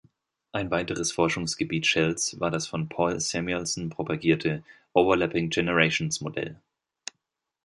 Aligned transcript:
Ein 0.51 0.71
weiteres 0.71 1.11
Forschungsgebiet 1.11 1.85
Shells 1.85 2.39
war 2.39 2.49
das 2.49 2.65
von 2.65 2.89
Paul 2.89 3.19
Samuelson 3.19 3.91
propagierte 3.91 4.63
Overlapping-Generations-Modell. 4.93 6.59